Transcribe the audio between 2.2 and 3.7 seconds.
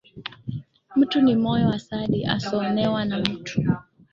asoonewa na mtu